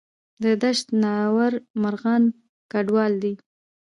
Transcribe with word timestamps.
د 0.43 0.45
دشت 0.63 0.85
ناور 1.03 1.53
مرغان 1.81 2.23
کډوال 2.71 3.13
دي 3.23 3.33